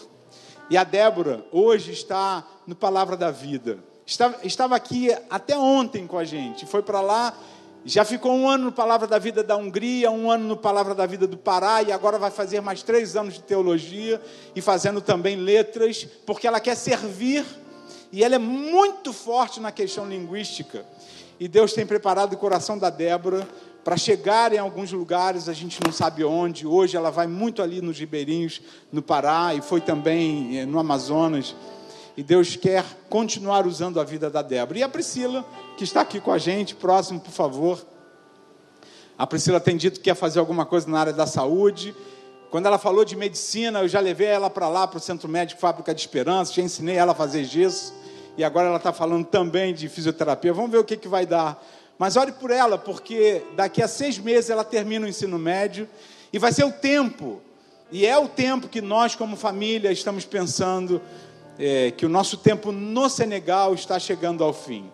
E 0.69 0.75
a 0.75 0.83
Débora 0.83 1.45
hoje 1.51 1.91
está 1.91 2.45
no 2.65 2.75
Palavra 2.75 3.15
da 3.15 3.29
Vida. 3.29 3.77
Estava, 4.43 4.75
aqui 4.75 5.09
até 5.29 5.57
ontem 5.57 6.07
com 6.07 6.17
a 6.17 6.23
gente. 6.23 6.65
Foi 6.65 6.81
para 6.81 7.01
lá 7.01 7.37
já 7.85 8.03
ficou 8.03 8.33
um 8.33 8.49
ano 8.49 8.65
no 8.65 8.71
Palavra 8.71 9.07
da 9.07 9.17
Vida 9.17 9.43
da 9.43 9.55
Hungria, 9.55 10.11
um 10.11 10.29
ano 10.29 10.45
no 10.45 10.57
Palavra 10.57 10.93
da 10.93 11.05
Vida 11.05 11.25
do 11.25 11.37
Pará, 11.37 11.81
e 11.81 11.91
agora 11.91 12.19
vai 12.19 12.31
fazer 12.31 12.61
mais 12.61 12.83
três 12.83 13.15
anos 13.15 13.35
de 13.35 13.41
teologia 13.41 14.21
e 14.55 14.61
fazendo 14.61 15.01
também 15.01 15.35
letras, 15.35 16.05
porque 16.25 16.47
ela 16.47 16.59
quer 16.59 16.75
servir 16.75 17.45
e 18.11 18.23
ela 18.23 18.35
é 18.35 18.39
muito 18.39 19.13
forte 19.13 19.59
na 19.59 19.71
questão 19.71 20.07
linguística. 20.07 20.85
E 21.39 21.47
Deus 21.47 21.73
tem 21.73 21.85
preparado 21.85 22.33
o 22.33 22.37
coração 22.37 22.77
da 22.77 22.89
Débora 22.89 23.47
para 23.83 23.95
chegar 23.95 24.51
em 24.51 24.57
alguns 24.57 24.91
lugares, 24.91 25.47
a 25.47 25.53
gente 25.53 25.79
não 25.81 25.93
sabe 25.93 26.21
onde. 26.21 26.67
Hoje 26.67 26.97
ela 26.97 27.09
vai 27.09 27.25
muito 27.25 27.61
ali 27.61 27.81
nos 27.81 27.97
ribeirinhos, 27.97 28.61
no 28.91 29.01
Pará, 29.01 29.55
e 29.55 29.61
foi 29.61 29.79
também 29.79 30.59
eh, 30.59 30.65
no 30.65 30.77
Amazonas. 30.77 31.55
E 32.17 32.23
Deus 32.23 32.55
quer 32.55 32.83
continuar 33.11 33.67
usando 33.67 33.99
a 33.99 34.03
vida 34.03 34.27
da 34.27 34.41
Débora. 34.41 34.79
E 34.79 34.81
a 34.81 34.89
Priscila, 34.89 35.45
que 35.77 35.83
está 35.83 36.01
aqui 36.01 36.19
com 36.19 36.31
a 36.31 36.39
gente, 36.39 36.73
próximo, 36.73 37.19
por 37.19 37.29
favor. 37.29 37.85
A 39.15 39.27
Priscila 39.27 39.59
tem 39.59 39.77
dito 39.77 39.99
que 39.99 40.05
quer 40.05 40.15
fazer 40.15 40.39
alguma 40.39 40.65
coisa 40.65 40.89
na 40.89 40.99
área 40.99 41.13
da 41.13 41.27
saúde. 41.27 41.95
Quando 42.49 42.65
ela 42.65 42.79
falou 42.79 43.05
de 43.05 43.15
medicina, 43.15 43.81
eu 43.81 43.87
já 43.87 43.99
levei 43.99 44.25
ela 44.25 44.49
para 44.49 44.67
lá, 44.67 44.87
para 44.87 44.97
o 44.97 44.99
Centro 44.99 45.29
Médico 45.29 45.61
Fábrica 45.61 45.93
de 45.93 46.01
Esperança, 46.01 46.53
já 46.53 46.63
ensinei 46.63 46.95
ela 46.95 47.11
a 47.11 47.15
fazer 47.15 47.43
gesso. 47.43 47.93
E 48.35 48.43
agora 48.43 48.67
ela 48.67 48.77
está 48.77 48.91
falando 48.91 49.25
também 49.27 49.71
de 49.71 49.87
fisioterapia. 49.87 50.51
Vamos 50.51 50.71
ver 50.71 50.79
o 50.79 50.83
que, 50.83 50.97
que 50.97 51.07
vai 51.07 51.23
dar. 51.23 51.63
Mas 51.99 52.15
ore 52.15 52.31
por 52.31 52.49
ela, 52.49 52.79
porque 52.79 53.43
daqui 53.55 53.83
a 53.83 53.87
seis 53.87 54.17
meses 54.17 54.49
ela 54.49 54.63
termina 54.63 55.05
o 55.05 55.09
ensino 55.09 55.37
médio. 55.37 55.87
E 56.33 56.39
vai 56.39 56.51
ser 56.51 56.63
o 56.63 56.71
tempo, 56.71 57.39
e 57.91 58.07
é 58.07 58.17
o 58.17 58.27
tempo 58.27 58.67
que 58.67 58.81
nós, 58.81 59.15
como 59.15 59.37
família, 59.37 59.91
estamos 59.91 60.25
pensando 60.25 60.99
é, 61.59 61.91
que 61.91 62.05
o 62.05 62.09
nosso 62.09 62.37
tempo 62.37 62.71
no 62.71 63.09
Senegal 63.09 63.73
está 63.73 63.99
chegando 63.99 64.43
ao 64.43 64.53
fim. 64.53 64.89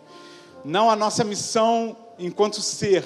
Não 0.64 0.90
a 0.90 0.96
nossa 0.96 1.24
missão 1.24 1.96
enquanto 2.18 2.62
ser, 2.62 3.04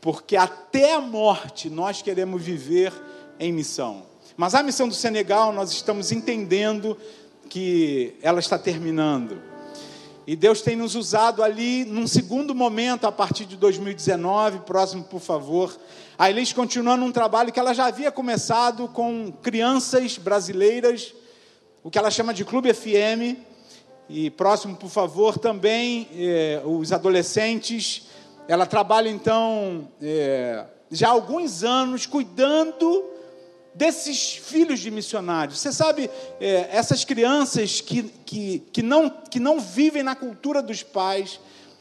porque 0.00 0.36
até 0.36 0.94
a 0.94 1.00
morte 1.00 1.70
nós 1.70 2.02
queremos 2.02 2.42
viver 2.42 2.92
em 3.38 3.52
missão. 3.52 4.04
Mas 4.36 4.54
a 4.54 4.62
missão 4.62 4.86
do 4.86 4.94
Senegal 4.94 5.52
nós 5.52 5.72
estamos 5.72 6.12
entendendo 6.12 6.96
que 7.48 8.16
ela 8.20 8.40
está 8.40 8.58
terminando. 8.58 9.40
E 10.26 10.34
Deus 10.34 10.60
tem 10.60 10.74
nos 10.74 10.96
usado 10.96 11.42
ali 11.42 11.84
num 11.84 12.06
segundo 12.06 12.52
momento, 12.52 13.06
a 13.06 13.12
partir 13.12 13.46
de 13.46 13.56
2019, 13.56 14.58
próximo, 14.60 15.04
por 15.04 15.20
favor. 15.20 15.78
A 16.18 16.28
Elis 16.28 16.52
continuando 16.52 17.04
um 17.04 17.12
trabalho 17.12 17.52
que 17.52 17.60
ela 17.60 17.72
já 17.72 17.86
havia 17.86 18.10
começado 18.10 18.88
com 18.88 19.32
crianças 19.40 20.18
brasileiras 20.18 21.14
o 21.86 21.90
que 21.90 21.98
ela 21.98 22.10
chama 22.10 22.34
de 22.34 22.44
Clube 22.44 22.74
FM. 22.74 23.38
E 24.08 24.28
próximo, 24.28 24.74
por 24.74 24.90
favor, 24.90 25.38
também 25.38 26.08
eh, 26.16 26.60
os 26.64 26.90
adolescentes. 26.92 28.08
Ela 28.48 28.66
trabalha 28.66 29.08
então 29.08 29.88
eh, 30.02 30.64
já 30.90 31.06
há 31.06 31.12
alguns 31.12 31.62
anos 31.62 32.04
cuidando 32.04 33.04
desses 33.72 34.32
filhos 34.34 34.80
de 34.80 34.90
missionários. 34.90 35.60
Você 35.60 35.72
sabe, 35.72 36.10
eh, 36.40 36.68
essas 36.72 37.04
crianças 37.04 37.80
que, 37.80 38.02
que, 38.02 38.64
que, 38.72 38.82
não, 38.82 39.08
que 39.08 39.38
não 39.38 39.60
vivem 39.60 40.02
na 40.02 40.16
cultura 40.16 40.60
dos 40.60 40.82
pais, 40.82 41.38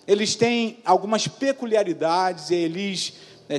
eles 0.07 0.35
têm 0.35 0.77
algumas 0.85 1.27
peculiaridades 1.27 2.51
e 2.51 2.55
eles 2.55 3.13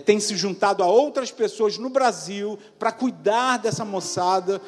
têm 0.05 0.21
se 0.21 0.37
juntado 0.37 0.85
a 0.85 0.87
outras 0.87 1.33
pessoas 1.33 1.77
no 1.77 1.89
Brasil 1.89 2.57
para 2.79 2.93
cuidar 2.93 3.57
dessa 3.57 3.85
moçada 3.85 4.63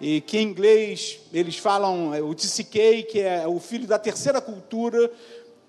e 0.00 0.20
que 0.20 0.38
em 0.38 0.42
inglês 0.42 1.20
eles 1.32 1.56
falam 1.56 2.14
é, 2.14 2.20
o 2.20 2.34
TCK, 2.34 3.04
que 3.10 3.20
é 3.20 3.46
o 3.46 3.58
filho 3.58 3.86
da 3.86 3.98
terceira 3.98 4.40
cultura. 4.40 5.10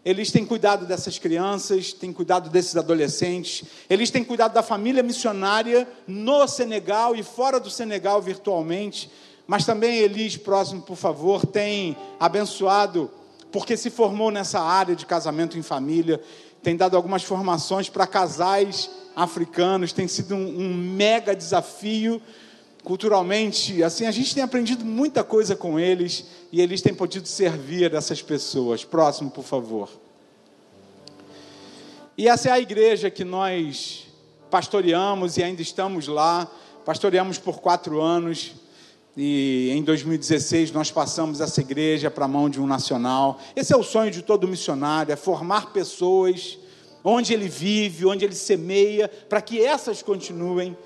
Eles 0.03 0.31
têm 0.31 0.45
cuidado 0.45 0.85
dessas 0.85 1.17
crianças, 1.17 1.93
têm 1.93 2.13
cuidado 2.13 2.49
desses 2.49 2.75
adolescentes, 2.77 3.63
eles 3.89 4.11
têm 4.11 4.23
cuidado 4.23 4.53
da 4.53 4.61
família 4.61 5.01
missionária 5.01 5.87
no 6.07 6.47
Senegal 6.47 7.15
e 7.15 7.23
fora 7.23 7.59
do 7.59 7.69
Senegal 7.69 8.21
virtualmente. 8.21 9.09
Mas 9.47 9.65
também 9.65 9.97
Elis, 9.97 10.37
próximo, 10.37 10.81
por 10.81 10.95
favor, 10.95 11.45
tem 11.45 11.95
abençoado, 12.19 13.11
porque 13.51 13.77
se 13.77 13.89
formou 13.89 14.31
nessa 14.31 14.59
área 14.59 14.95
de 14.95 15.05
casamento 15.05 15.57
em 15.57 15.61
família, 15.61 16.19
tem 16.61 16.75
dado 16.75 16.97
algumas 16.97 17.23
formações 17.23 17.89
para 17.89 18.07
casais 18.07 18.89
africanos, 19.15 19.93
tem 19.93 20.07
sido 20.07 20.35
um, 20.35 20.59
um 20.59 20.73
mega 20.73 21.35
desafio 21.35 22.21
culturalmente, 22.85 23.83
assim, 23.83 24.05
a 24.05 24.11
gente 24.11 24.33
tem 24.35 24.43
aprendido 24.43 24.85
muita 24.85 25.23
coisa 25.23 25.55
com 25.55 25.79
eles 25.79 26.25
e 26.51 26.61
eles 26.61 26.83
têm 26.83 26.93
podido 26.93 27.27
servir 27.27 27.91
essas 27.95 28.21
pessoas. 28.21 28.85
Próximo, 28.85 29.31
por 29.31 29.43
favor. 29.43 29.89
E 32.15 32.27
essa 32.29 32.49
é 32.49 32.51
a 32.51 32.59
igreja 32.59 33.09
que 33.09 33.23
nós 33.23 34.05
pastoreamos 34.51 35.35
e 35.35 35.43
ainda 35.43 35.63
estamos 35.63 36.07
lá. 36.07 36.49
Pastoreamos 36.85 37.39
por 37.39 37.59
quatro 37.59 38.01
anos 38.01 38.53
e 39.17 39.71
em 39.71 39.81
2016 39.81 40.71
nós 40.71 40.91
passamos 40.91 41.41
essa 41.41 41.61
igreja 41.61 42.11
para 42.11 42.25
a 42.25 42.27
mão 42.27 42.47
de 42.51 42.61
um 42.61 42.67
nacional. 42.67 43.39
Esse 43.55 43.73
é 43.73 43.75
o 43.75 43.83
sonho 43.83 44.11
de 44.11 44.21
todo 44.21 44.47
missionário: 44.47 45.11
é 45.11 45.15
formar 45.15 45.73
pessoas 45.73 46.59
onde 47.03 47.33
ele 47.33 47.49
vive, 47.49 48.05
onde 48.05 48.23
ele 48.23 48.35
semeia, 48.35 49.07
para 49.07 49.41
que 49.41 49.59
essas 49.59 50.03
continuem 50.03 50.77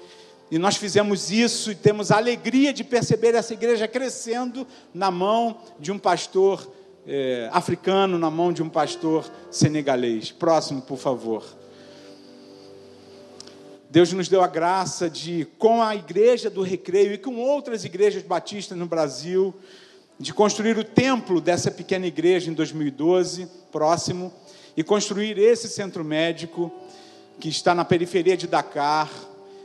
e 0.52 0.58
nós 0.58 0.78
fizemos 0.78 1.30
isso 1.30 1.72
e 1.72 1.76
temos 1.76 2.10
a 2.10 2.18
alegria 2.18 2.74
de 2.74 2.84
perceber 2.84 3.36
essa 3.36 3.54
igreja 3.54 3.88
crescendo 3.88 4.66
na 4.94 5.12
mão 5.12 5.60
de 5.80 5.92
um 5.92 6.00
pastor 6.00 6.72
é, 7.06 7.50
africano, 7.52 8.18
na 8.18 8.32
mão 8.32 8.52
de 8.52 8.64
um 8.64 8.70
pastor 8.70 9.30
senegalês. 9.52 10.32
Próximo, 10.32 10.82
por 10.82 10.98
favor. 10.98 11.44
Deus 13.92 14.12
nos 14.12 14.28
deu 14.28 14.44
a 14.44 14.48
graça 14.48 15.10
de, 15.10 15.48
com 15.58 15.82
a 15.82 15.96
igreja 15.96 16.50
do 16.50 16.64
recreio 16.64 17.14
e 17.14 17.18
com 17.18 17.36
outras 17.38 17.86
igrejas 17.86 18.24
batistas 18.24 18.78
no 18.78 18.86
Brasil, 18.86 19.54
de 20.20 20.34
construir 20.34 20.78
o 20.78 20.84
templo 20.84 21.40
dessa 21.40 21.72
pequena 21.72 22.06
igreja 22.06 22.50
em 22.50 22.54
2012, 22.54 23.48
próximo, 23.72 24.34
e 24.76 24.84
construir 24.84 25.38
esse 25.38 25.68
centro 25.68 26.04
médico 26.04 26.72
que 27.40 27.50
está 27.50 27.74
na 27.74 27.86
periferia 27.86 28.36
de 28.36 28.48
Dakar 28.48 29.10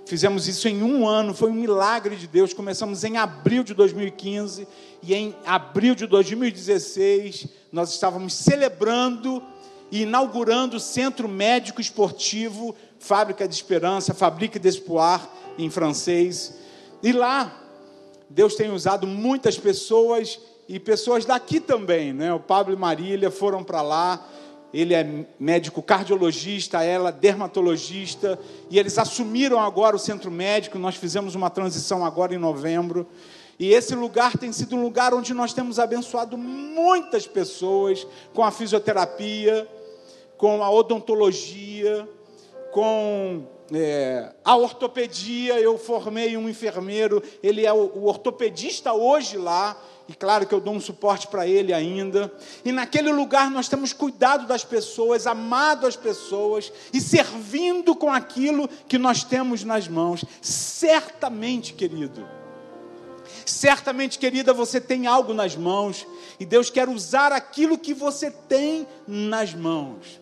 Fizemos 0.07 0.47
isso 0.47 0.69
em 0.69 0.83
um 0.83 1.09
ano, 1.09 1.33
foi 1.33 1.51
um 1.51 1.55
milagre 1.55 2.15
de 2.17 2.27
Deus. 2.27 2.53
Começamos 2.53 3.05
em 3.05 3.17
abril 3.17 3.65
de 3.65 3.73
2015 3.73 4.69
e 5.03 5.15
em 5.15 5.35
abril 5.47 5.95
de 5.95 6.07
2016 6.07 7.47
nós 7.73 7.91
estávamos 7.91 8.35
celebrando 8.35 9.43
e 9.91 10.03
inaugurando 10.03 10.77
o 10.77 10.81
Centro 10.81 11.27
Médico 11.27 11.81
Esportivo 11.81 12.75
Fábrica 12.99 13.49
de 13.49 13.55
Esperança, 13.55 14.13
Fabrique 14.13 14.59
d'Espoir, 14.59 15.27
em 15.59 15.71
francês. 15.71 16.55
E 17.03 17.13
lá, 17.13 17.63
Deus 18.29 18.55
tem 18.55 18.71
usado 18.71 19.07
muitas 19.07 19.57
pessoas 19.57 20.39
e 20.69 20.79
pessoas 20.79 21.25
daqui 21.25 21.61
também, 21.61 22.13
né? 22.13 22.33
O 22.33 22.41
Pablo 22.41 22.75
e 22.75 22.77
Marília 22.77 23.31
foram 23.31 23.63
para 23.63 23.83
lá. 23.83 24.27
Ele 24.75 24.93
é 24.93 25.25
médico 25.39 25.81
cardiologista, 25.81 26.83
ela 26.83 27.13
dermatologista, 27.13 28.37
e 28.69 28.77
eles 28.77 28.99
assumiram 28.99 29.61
agora 29.61 29.95
o 29.95 30.01
centro 30.01 30.33
médico. 30.33 30.81
Nós 30.81 30.97
fizemos 30.97 31.37
uma 31.37 31.49
transição 31.49 32.05
agora 32.05 32.35
em 32.35 32.39
novembro. 32.39 33.07
E 33.57 33.73
esse 33.73 33.95
lugar 33.95 34.37
tem 34.37 34.53
sido 34.53 34.75
um 34.75 34.83
lugar 34.83 35.15
onde 35.15 35.33
nós 35.33 35.53
temos 35.53 35.79
abençoado 35.79 36.37
muitas 36.37 37.25
pessoas 37.25 38.05
com 38.35 38.43
a 38.43 38.51
fisioterapia, 38.51 39.69
com 40.37 40.61
a 40.61 40.69
odontologia, 40.69 42.09
com 42.73 43.45
é, 43.73 44.33
a 44.45 44.57
ortopedia. 44.57 45.61
Eu 45.61 45.79
formei 45.79 46.37
um 46.37 46.49
enfermeiro, 46.49 47.23
ele 47.45 47.65
é 47.65 47.73
o, 47.73 47.93
o 47.95 48.07
ortopedista 48.07 48.93
hoje 48.93 49.37
lá, 49.37 49.81
e 50.07 50.13
claro 50.13 50.47
que 50.47 50.55
eu 50.55 50.61
dou 50.61 50.75
um 50.75 50.81
suporte 50.81 51.27
para 51.29 51.47
ele 51.47 51.73
ainda. 51.73 52.33
E 52.65 52.71
naquele 52.71 53.11
lugar 53.11 53.51
nós 53.51 53.69
temos 53.69 53.93
cuidado 53.93 54.47
das 54.47 54.63
pessoas, 54.63 55.27
amado 55.27 55.87
as 55.87 55.97
pessoas 55.97 56.71
e 56.93 57.01
servindo 57.01 57.97
com 57.97 58.13
aquilo 58.13 58.69
que 58.87 58.99
nós 58.99 59.25
temos 59.25 59.65
nas 59.65 59.89
mãos. 59.89 60.23
Certamente, 60.43 61.73
querido, 61.73 62.27
certamente, 63.47 64.19
querida, 64.19 64.53
você 64.53 64.79
tem 64.79 65.07
algo 65.07 65.33
nas 65.33 65.57
mãos 65.57 66.07
e 66.39 66.45
Deus 66.45 66.69
quer 66.69 66.89
usar 66.89 67.33
aquilo 67.33 67.79
que 67.79 67.95
você 67.95 68.31
tem 68.31 68.87
nas 69.07 69.55
mãos. 69.55 70.21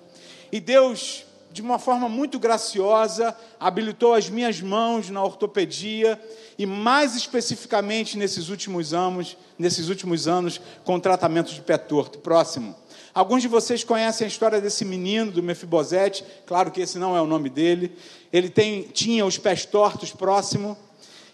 E 0.53 0.61
Deus 0.61 1.25
de 1.53 1.61
uma 1.61 1.79
forma 1.79 2.09
muito 2.09 2.39
graciosa, 2.39 3.37
habilitou 3.61 4.15
as 4.15 4.31
minhas 4.31 4.61
mãos 4.61 5.11
na 5.11 5.23
ortopedia 5.23 6.21
e 6.59 6.65
mais 6.65 7.15
especificamente 7.15 8.17
nesses 8.17 8.49
últimos 8.49 8.95
anos, 8.95 9.37
nesses 9.59 9.89
últimos 9.89 10.27
anos 10.27 10.61
com 10.83 10.99
tratamento 10.99 11.53
de 11.53 11.61
pé 11.61 11.77
torto. 11.77 12.19
Próximo. 12.19 12.75
Alguns 13.15 13.43
de 13.43 13.49
vocês 13.49 13.85
conhecem 13.85 14.25
a 14.25 14.29
história 14.29 14.61
desse 14.61 14.85
menino 14.87 15.31
do 15.31 15.43
Mefibosete, 15.43 16.25
claro 16.47 16.71
que 16.71 16.81
esse 16.81 16.99
não 16.99 17.15
é 17.15 17.21
o 17.21 17.27
nome 17.27 17.51
dele. 17.51 17.95
Ele 18.33 18.49
tem, 18.49 18.85
tinha 18.85 19.27
os 19.27 19.37
pés 19.37 19.67
tortos 19.67 20.11
próximo 20.11 20.79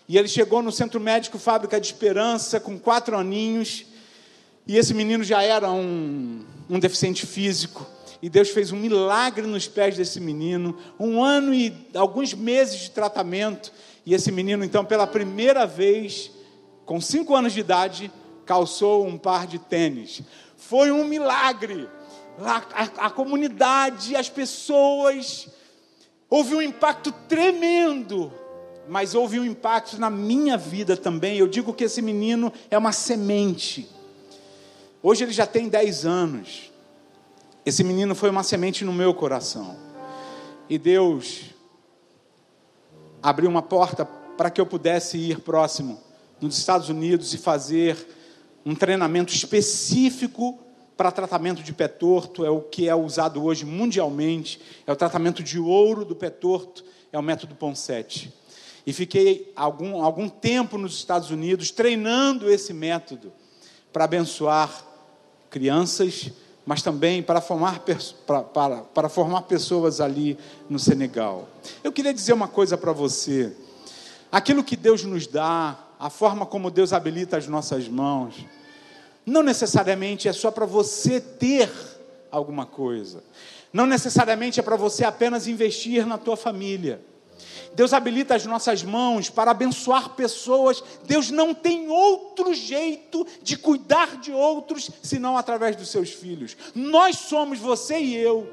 e 0.08 0.18
ele 0.18 0.26
chegou 0.26 0.60
no 0.60 0.72
centro 0.72 0.98
médico 0.98 1.38
Fábrica 1.38 1.80
de 1.80 1.86
Esperança 1.86 2.58
com 2.58 2.76
quatro 2.76 3.16
aninhos 3.16 3.86
e 4.66 4.76
esse 4.76 4.92
menino 4.92 5.22
já 5.22 5.42
era 5.42 5.70
um, 5.70 6.44
um 6.68 6.80
deficiente 6.80 7.24
físico 7.24 7.86
e 8.20 8.28
Deus 8.28 8.50
fez 8.50 8.72
um 8.72 8.76
milagre 8.76 9.46
nos 9.46 9.68
pés 9.68 9.96
desse 9.96 10.20
menino, 10.20 10.76
um 10.98 11.22
ano 11.22 11.54
e 11.54 11.74
alguns 11.94 12.34
meses 12.34 12.80
de 12.80 12.90
tratamento, 12.90 13.72
e 14.04 14.14
esse 14.14 14.32
menino, 14.32 14.64
então, 14.64 14.84
pela 14.84 15.06
primeira 15.06 15.66
vez, 15.66 16.30
com 16.84 17.00
cinco 17.00 17.36
anos 17.36 17.52
de 17.52 17.60
idade, 17.60 18.10
calçou 18.46 19.06
um 19.06 19.18
par 19.18 19.46
de 19.46 19.58
tênis. 19.58 20.22
Foi 20.56 20.90
um 20.90 21.04
milagre. 21.04 21.88
A, 22.40 22.56
a, 22.56 23.06
a 23.06 23.10
comunidade, 23.10 24.16
as 24.16 24.28
pessoas, 24.30 25.48
houve 26.30 26.54
um 26.54 26.62
impacto 26.62 27.12
tremendo, 27.28 28.32
mas 28.88 29.14
houve 29.14 29.38
um 29.38 29.44
impacto 29.44 29.98
na 29.98 30.08
minha 30.08 30.56
vida 30.56 30.96
também. 30.96 31.36
Eu 31.36 31.46
digo 31.46 31.74
que 31.74 31.84
esse 31.84 32.00
menino 32.00 32.52
é 32.70 32.78
uma 32.78 32.92
semente. 32.92 33.88
Hoje 35.02 35.24
ele 35.24 35.32
já 35.32 35.46
tem 35.46 35.68
10 35.68 36.06
anos. 36.06 36.72
Esse 37.68 37.84
menino 37.84 38.14
foi 38.14 38.30
uma 38.30 38.42
semente 38.42 38.82
no 38.82 38.94
meu 38.94 39.12
coração. 39.12 39.76
E 40.70 40.78
Deus 40.78 41.50
abriu 43.22 43.50
uma 43.50 43.60
porta 43.60 44.06
para 44.06 44.48
que 44.48 44.58
eu 44.58 44.64
pudesse 44.64 45.18
ir 45.18 45.40
próximo 45.40 46.00
nos 46.40 46.56
Estados 46.56 46.88
Unidos 46.88 47.34
e 47.34 47.36
fazer 47.36 47.94
um 48.64 48.74
treinamento 48.74 49.34
específico 49.34 50.58
para 50.96 51.10
tratamento 51.10 51.62
de 51.62 51.74
pé 51.74 51.88
torto, 51.88 52.42
é 52.42 52.48
o 52.48 52.62
que 52.62 52.88
é 52.88 52.94
usado 52.94 53.44
hoje 53.44 53.66
mundialmente, 53.66 54.58
é 54.86 54.90
o 54.90 54.96
tratamento 54.96 55.42
de 55.42 55.58
ouro 55.58 56.06
do 56.06 56.16
pé 56.16 56.30
torto, 56.30 56.82
é 57.12 57.18
o 57.18 57.22
método 57.22 57.54
Ponsete. 57.54 58.32
E 58.86 58.94
fiquei 58.94 59.52
algum, 59.54 60.02
algum 60.02 60.26
tempo 60.26 60.78
nos 60.78 60.94
Estados 60.94 61.30
Unidos 61.30 61.70
treinando 61.70 62.50
esse 62.50 62.72
método 62.72 63.30
para 63.92 64.04
abençoar 64.04 64.86
crianças 65.50 66.32
mas 66.68 66.82
também 66.82 67.22
para 67.22 67.40
formar, 67.40 67.80
para, 68.26 68.42
para, 68.42 68.76
para 68.82 69.08
formar 69.08 69.40
pessoas 69.44 70.02
ali 70.02 70.36
no 70.68 70.78
Senegal. 70.78 71.48
Eu 71.82 71.90
queria 71.90 72.12
dizer 72.12 72.34
uma 72.34 72.46
coisa 72.46 72.76
para 72.76 72.92
você: 72.92 73.56
aquilo 74.30 74.62
que 74.62 74.76
Deus 74.76 75.02
nos 75.02 75.26
dá, 75.26 75.78
a 75.98 76.10
forma 76.10 76.44
como 76.44 76.70
Deus 76.70 76.92
habilita 76.92 77.38
as 77.38 77.46
nossas 77.46 77.88
mãos, 77.88 78.44
não 79.24 79.42
necessariamente 79.42 80.28
é 80.28 80.32
só 80.34 80.50
para 80.50 80.66
você 80.66 81.22
ter 81.22 81.70
alguma 82.30 82.66
coisa, 82.66 83.24
não 83.72 83.86
necessariamente 83.86 84.60
é 84.60 84.62
para 84.62 84.76
você 84.76 85.06
apenas 85.06 85.48
investir 85.48 86.04
na 86.06 86.18
tua 86.18 86.36
família. 86.36 87.00
Deus 87.74 87.92
habilita 87.92 88.34
as 88.34 88.44
nossas 88.44 88.82
mãos 88.82 89.30
para 89.30 89.50
abençoar 89.50 90.10
pessoas. 90.10 90.82
Deus 91.04 91.30
não 91.30 91.54
tem 91.54 91.88
outro 91.88 92.52
jeito 92.54 93.26
de 93.42 93.56
cuidar 93.56 94.16
de 94.16 94.32
outros 94.32 94.90
senão 95.02 95.36
através 95.36 95.76
dos 95.76 95.88
seus 95.88 96.10
filhos. 96.10 96.56
Nós 96.74 97.16
somos 97.16 97.58
você 97.58 97.98
e 97.98 98.16
eu. 98.16 98.48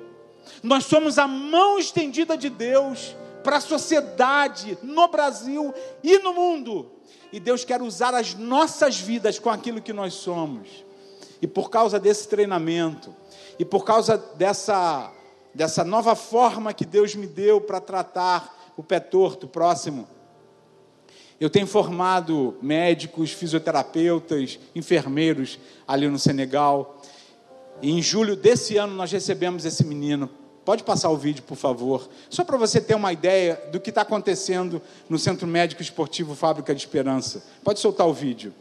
Nós 0.62 0.86
somos 0.86 1.18
a 1.18 1.28
mão 1.28 1.80
estendida 1.80 2.38
de 2.38 2.50
Deus 2.50 3.16
para 3.44 3.58
a 3.58 3.62
sociedade 3.62 4.78
no 4.82 5.08
Brasil 5.08 5.74
e 6.04 6.20
no 6.20 6.34
mundo. 6.34 6.92
E 7.32 7.40
Deus 7.40 7.66
quer 7.66 7.82
usar 7.82 8.14
as 8.14 8.34
nossas 8.34 9.00
vidas 9.00 9.38
com 9.40 9.50
aquilo 9.50 9.82
que 9.82 9.94
nós 9.94 10.14
somos. 10.14 10.86
E 11.42 11.48
por 11.48 11.70
causa 11.70 12.00
desse 12.00 12.28
treinamento, 12.28 13.14
e 13.60 13.66
por 13.66 13.84
causa 13.84 14.18
dessa, 14.18 15.12
dessa 15.54 15.84
nova 15.84 16.16
forma 16.16 16.74
que 16.74 16.86
Deus 16.86 17.14
me 17.14 17.28
deu 17.28 17.60
para 17.60 17.80
tratar 17.82 18.65
o 18.78 18.84
pé 18.84 19.00
torto 19.00 19.48
próximo. 19.48 20.08
Eu 21.40 21.50
tenho 21.50 21.68
formado 21.68 22.58
médicos, 22.62 23.32
fisioterapeutas, 23.32 24.58
enfermeiros 24.74 25.60
ali 25.88 26.08
no 26.08 26.18
Senegal. 26.18 27.02
E 27.82 27.92
em 27.92 28.02
julho 28.02 28.36
desse 28.36 28.78
ano 28.78 28.96
nós 28.96 29.12
recebemos 29.12 29.66
esse 29.66 29.84
menino. 29.84 30.30
Pode 30.64 30.84
passar 30.84 31.10
o 31.10 31.18
vídeo, 31.18 31.44
por 31.44 31.58
favor. 31.58 32.10
Só 32.30 32.44
para 32.44 32.58
você 32.58 32.82
ter 32.82 32.96
uma 32.96 33.14
ideia 33.14 33.62
do 33.72 33.80
que 33.80 33.90
está 33.90 34.02
acontecendo 34.02 34.82
no 35.10 35.20
Centro 35.20 35.46
Médico 35.46 35.82
Esportivo 35.82 36.34
Fábrica 36.34 36.74
de 36.74 36.82
Esperança. 36.82 37.46
Pode 37.64 37.80
soltar 37.80 38.08
o 38.08 38.14
vídeo. 38.14 38.54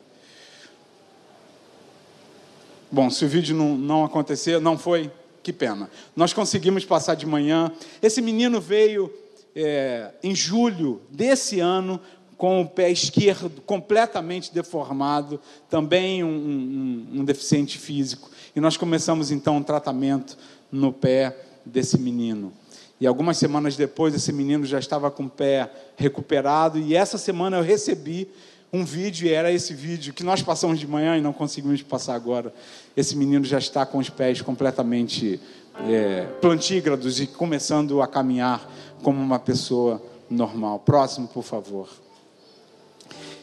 Bom, 2.90 3.08
se 3.08 3.24
o 3.24 3.28
vídeo 3.28 3.56
não, 3.56 3.76
não 3.76 4.04
acontecer, 4.04 4.60
não 4.60 4.76
foi, 4.76 5.10
que 5.42 5.52
pena. 5.52 5.90
Nós 6.14 6.32
conseguimos 6.32 6.84
passar 6.84 7.14
de 7.14 7.24
manhã. 7.24 7.72
Esse 8.02 8.20
menino 8.20 8.60
veio 8.60 9.12
é, 9.54 10.10
em 10.22 10.34
julho 10.34 11.02
desse 11.10 11.60
ano, 11.60 12.00
com 12.36 12.60
o 12.60 12.68
pé 12.68 12.90
esquerdo 12.90 13.62
completamente 13.62 14.52
deformado, 14.52 15.40
também 15.70 16.24
um, 16.24 16.28
um, 16.28 17.20
um, 17.20 17.24
deficiente 17.24 17.78
físico. 17.78 18.30
E 18.54 18.60
nós 18.60 18.76
começamos 18.76 19.30
então 19.30 19.56
um 19.56 19.62
tratamento 19.62 20.36
no 20.70 20.92
pé 20.92 21.36
desse 21.64 21.98
menino. 21.98 22.52
E 23.00 23.06
algumas 23.06 23.36
semanas 23.36 23.76
depois, 23.76 24.14
esse 24.14 24.32
menino 24.32 24.64
já 24.64 24.78
estava 24.78 25.10
com 25.10 25.24
o 25.24 25.30
pé 25.30 25.70
recuperado. 25.96 26.78
E 26.78 26.94
essa 26.94 27.18
semana 27.18 27.56
eu 27.56 27.62
recebi 27.62 28.28
um 28.72 28.84
vídeo, 28.84 29.28
e 29.28 29.32
era 29.32 29.52
esse 29.52 29.72
vídeo 29.72 30.12
que 30.12 30.24
nós 30.24 30.42
passamos 30.42 30.80
de 30.80 30.86
manhã 30.86 31.16
e 31.16 31.20
não 31.20 31.32
conseguimos 31.32 31.80
passar 31.82 32.14
agora. 32.14 32.52
Esse 32.96 33.16
menino 33.16 33.44
já 33.44 33.58
está 33.58 33.86
com 33.86 33.98
os 33.98 34.10
pés 34.10 34.42
completamente 34.42 35.40
é, 35.88 36.26
plantígrados 36.40 37.20
e 37.20 37.26
começando 37.26 38.00
a 38.00 38.06
caminhar 38.06 38.68
como 39.02 39.20
uma 39.20 39.38
pessoa 39.38 40.02
normal. 40.30 40.78
Próximo, 40.80 41.28
por 41.28 41.42
favor. 41.42 41.88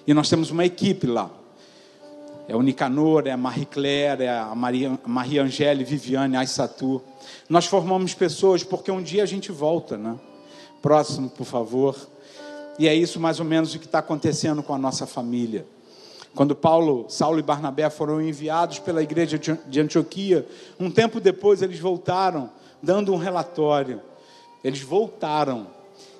E 0.05 0.13
nós 0.13 0.29
temos 0.29 0.49
uma 0.51 0.65
equipe 0.65 1.07
lá. 1.07 1.29
É 2.47 2.55
o 2.55 2.61
Nicanor, 2.61 3.27
é 3.27 3.31
a 3.31 3.37
Marie 3.37 3.65
Claire, 3.65 4.23
é 4.23 4.29
a 4.29 4.55
Maria, 4.55 4.99
Maria 5.05 5.43
Angele, 5.43 5.83
Viviane, 5.83 6.35
Aissatu. 6.35 7.01
Nós 7.47 7.65
formamos 7.65 8.13
pessoas 8.13 8.63
porque 8.63 8.91
um 8.91 9.01
dia 9.01 9.23
a 9.23 9.25
gente 9.25 9.51
volta, 9.51 9.97
né? 9.97 10.17
Próximo, 10.81 11.29
por 11.29 11.45
favor. 11.45 11.95
E 12.79 12.87
é 12.87 12.95
isso 12.95 13.19
mais 13.19 13.39
ou 13.39 13.45
menos 13.45 13.75
o 13.75 13.79
que 13.79 13.85
está 13.85 13.99
acontecendo 13.99 14.63
com 14.63 14.73
a 14.73 14.77
nossa 14.77 15.05
família. 15.05 15.65
Quando 16.35 16.55
Paulo, 16.55 17.05
Saulo 17.09 17.39
e 17.39 17.43
Barnabé 17.43 17.89
foram 17.89 18.21
enviados 18.21 18.79
pela 18.79 19.03
igreja 19.03 19.37
de 19.37 19.79
Antioquia, 19.79 20.47
um 20.79 20.89
tempo 20.89 21.19
depois 21.19 21.61
eles 21.61 21.79
voltaram, 21.79 22.49
dando 22.81 23.13
um 23.13 23.17
relatório. 23.17 24.01
Eles 24.63 24.81
voltaram. 24.81 25.67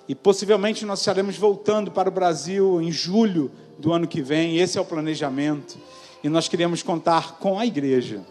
E 0.08 0.16
possivelmente 0.16 0.86
nós 0.86 1.00
estaremos 1.00 1.38
voltando 1.38 1.92
para 1.92 2.10
o 2.10 2.12
Brasil 2.12 2.82
em 2.82 2.92
julho 2.92 3.52
do 3.78 3.94
ano 3.94 4.08
que 4.08 4.22
vem. 4.22 4.58
Esse 4.58 4.78
é 4.78 4.82
o 4.82 4.86
planejamento. 4.86 5.78
E 6.24 6.28
nós 6.28 6.48
queremos 6.50 6.84
contar 6.84 7.38
com 7.38 7.58
a 7.58 7.66
igreja 7.66 8.22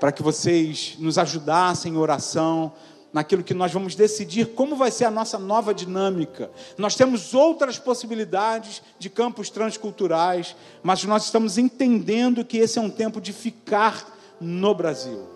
para 0.00 0.10
que 0.10 0.22
vocês 0.22 0.96
nos 0.98 1.16
ajudassem 1.16 1.94
em 1.94 1.96
oração, 1.96 2.72
naquilo 3.14 3.44
que 3.44 3.54
nós 3.54 3.72
vamos 3.72 3.94
decidir 3.94 4.48
como 4.54 4.74
vai 4.74 4.90
ser 4.90 5.04
a 5.04 5.10
nossa 5.10 5.38
nova 5.38 5.72
dinâmica. 5.72 6.50
Nós 6.76 6.96
temos 6.96 7.32
outras 7.32 7.78
possibilidades 7.78 8.82
de 8.98 9.08
campos 9.08 9.48
transculturais, 9.48 10.56
mas 10.82 11.04
nós 11.04 11.26
estamos 11.26 11.56
entendendo 11.56 12.44
que 12.44 12.58
esse 12.58 12.76
é 12.76 12.82
um 12.82 12.90
tempo 12.90 13.20
de 13.20 13.32
ficar 13.32 14.18
no 14.40 14.74
Brasil. 14.74 15.28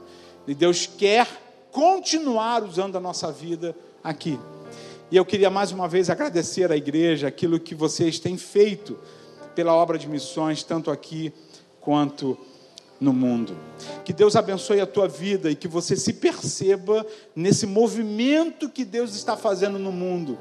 E 0.45 0.57
Deus 0.57 0.87
quer 0.87 1.29
continuar 1.71 2.64
usando 2.64 2.97
a 2.97 3.01
nossa 3.01 3.31
vida 3.31 3.77
aqui. 4.03 4.41
E 5.09 5.17
eu 5.17 5.25
queria 5.25 5.49
mais 5.49 5.71
uma 5.71 5.87
vez 5.87 6.11
agradecer 6.11 6.73
à 6.73 6.77
igreja 6.77 7.29
aquilo 7.29 7.61
que 7.61 7.77
vocês 7.77 8.19
têm 8.19 8.37
feito 8.37 8.99
pela 9.55 9.73
obra 9.73 9.97
de 9.97 10.09
missões, 10.09 10.64
tanto 10.64 10.91
aqui 10.91 11.33
quanto 11.81 12.37
no 13.01 13.13
mundo. 13.13 13.57
Que 14.05 14.13
Deus 14.13 14.37
abençoe 14.37 14.81
a 14.81 14.87
tua 14.87 15.07
vida 15.09 15.51
e 15.51 15.55
que 15.55 15.69
você 15.69 15.97
se 15.97 16.13
perceba 16.13 17.07
nesse 17.35 17.67
movimento 17.67 18.69
que 18.69 18.85
Deus 18.85 19.15
está 19.15 19.37
fazendo 19.37 19.79
no 19.79 19.93
mundo 19.93 20.39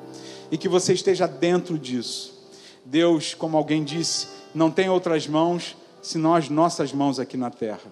e 0.51 0.57
que 0.57 0.67
você 0.67 0.93
esteja 0.93 1.27
dentro 1.27 1.77
disso. 1.77 2.37
Deus, 2.85 3.33
como 3.33 3.57
alguém 3.57 3.83
disse, 3.83 4.27
não 4.55 4.71
tem 4.71 4.89
outras 4.89 5.27
mãos 5.27 5.75
senão 6.01 6.33
as 6.33 6.49
nossas 6.49 6.93
mãos 6.93 7.19
aqui 7.19 7.37
na 7.37 7.49
terra. 7.49 7.91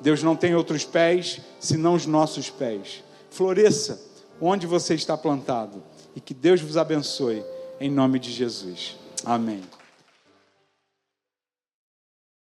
Deus 0.00 0.22
não 0.22 0.34
tem 0.34 0.54
outros 0.54 0.84
pés 0.84 1.40
senão 1.60 1.94
os 1.94 2.06
nossos 2.06 2.50
pés. 2.50 3.04
Floresça 3.30 4.00
onde 4.40 4.66
você 4.66 4.94
está 4.94 5.16
plantado 5.16 5.82
e 6.14 6.20
que 6.20 6.34
Deus 6.34 6.60
vos 6.60 6.76
abençoe 6.76 7.44
em 7.80 7.90
nome 7.90 8.18
de 8.18 8.32
Jesus. 8.32 8.96
Amém. 9.24 9.62